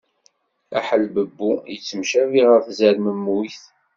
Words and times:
Aḥelbebbu 0.77 1.51
yettemcabi 1.71 2.41
ɣer 2.45 2.61
tzermemmuyt. 2.67 3.61